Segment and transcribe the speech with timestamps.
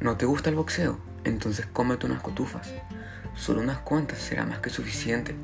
[0.00, 0.98] ¿No te gusta el boxeo?
[1.24, 2.70] Entonces cómete unas cotufas.
[3.34, 5.34] Solo unas cuantas será más que suficiente.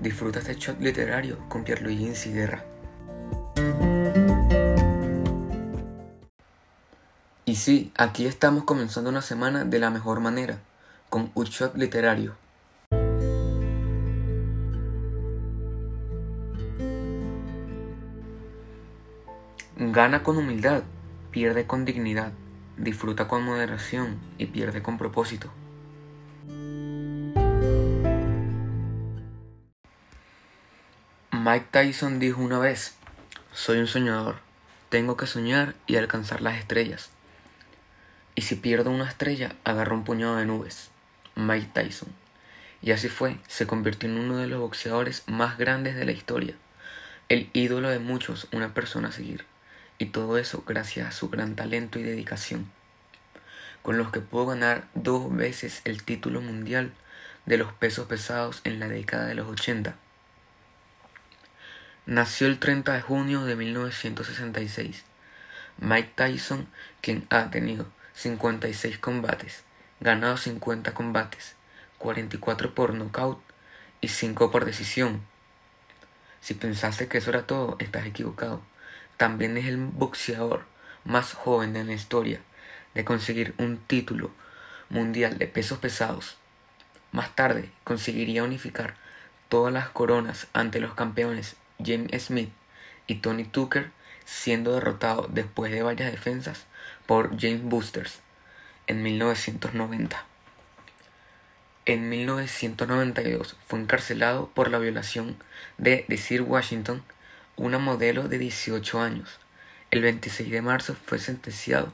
[0.00, 2.64] Disfruta este shot literario con Pierluigi Guerra.
[7.44, 10.58] Y sí, aquí estamos comenzando una semana de la mejor manera,
[11.10, 12.36] con un shot literario.
[19.76, 20.82] Gana con humildad,
[21.30, 22.32] pierde con dignidad,
[22.76, 25.52] disfruta con moderación y pierde con propósito.
[31.30, 32.96] Mike Tyson dijo una vez,
[33.52, 34.36] soy un soñador,
[34.88, 37.10] tengo que soñar y alcanzar las estrellas.
[38.34, 40.90] Y si pierdo una estrella, agarro un puñado de nubes.
[41.36, 42.08] Mike Tyson.
[42.82, 46.54] Y así fue, se convirtió en uno de los boxeadores más grandes de la historia,
[47.28, 49.46] el ídolo de muchos, una persona a seguir
[49.98, 52.70] y todo eso gracias a su gran talento y dedicación,
[53.82, 56.92] con los que pudo ganar dos veces el título mundial
[57.46, 59.96] de los pesos pesados en la década de los 80.
[62.06, 65.04] Nació el 30 de junio de 1966.
[65.78, 66.68] Mike Tyson,
[67.00, 69.64] quien ha tenido 56 combates,
[70.00, 71.54] ganado 50 combates,
[71.98, 73.40] 44 por nocaut
[74.00, 75.22] y 5 por decisión.
[76.40, 78.62] Si pensaste que eso era todo, estás equivocado.
[79.16, 80.64] También es el boxeador
[81.04, 82.40] más joven de la historia
[82.94, 84.30] de conseguir un título
[84.88, 86.36] mundial de pesos pesados.
[87.12, 88.94] Más tarde conseguiría unificar
[89.48, 92.50] todas las coronas ante los campeones James Smith
[93.06, 93.90] y Tony Tucker,
[94.24, 96.64] siendo derrotado después de varias defensas
[97.06, 98.20] por James Boosters
[98.86, 100.24] en 1990.
[101.86, 105.36] En 1992 fue encarcelado por la violación
[105.76, 107.02] de Desir Washington
[107.56, 109.38] una modelo de 18 años.
[109.90, 111.92] El 26 de marzo fue sentenciado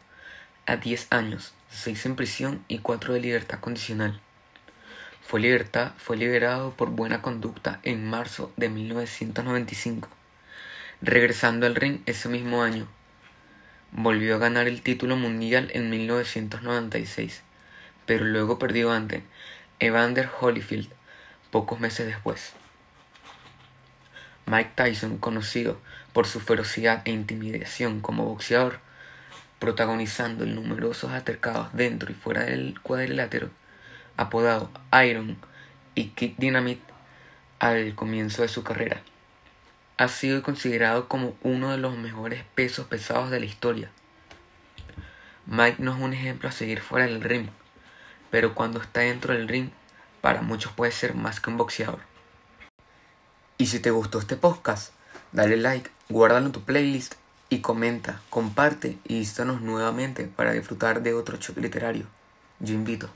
[0.64, 4.20] a 10 años, 6 en prisión y 4 de libertad condicional.
[5.20, 10.08] Fue, libertad, fue liberado por buena conducta en marzo de 1995,
[11.02, 12.88] regresando al ring ese mismo año.
[13.92, 17.42] Volvió a ganar el título mundial en 1996,
[18.06, 19.24] pero luego perdió ante
[19.78, 20.88] Evander Holyfield
[21.50, 22.54] pocos meses después.
[24.50, 25.78] Mike Tyson, conocido
[26.12, 28.80] por su ferocidad e intimidación como boxeador,
[29.60, 33.50] protagonizando numerosos altercados dentro y fuera del cuadrilátero,
[34.16, 34.68] apodado
[35.08, 35.36] Iron
[35.94, 36.82] y Kid Dynamite
[37.60, 39.02] al comienzo de su carrera.
[39.98, 43.92] Ha sido considerado como uno de los mejores pesos pesados de la historia.
[45.46, 47.50] Mike no es un ejemplo a seguir fuera del ring,
[48.32, 49.70] pero cuando está dentro del ring,
[50.20, 52.09] para muchos puede ser más que un boxeador.
[53.60, 54.94] Y si te gustó este podcast,
[55.32, 57.16] dale like, guárdalo en tu playlist
[57.50, 62.06] y comenta, comparte y vístanos nuevamente para disfrutar de otro show literario.
[62.58, 63.10] Yo invito.